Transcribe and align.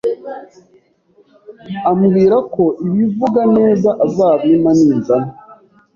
ambwira 1.89 2.37
ko 2.53 2.63
ibivuga 2.87 3.41
neza 3.57 3.89
azabimpa 4.05 4.71
ninzana 4.77 5.31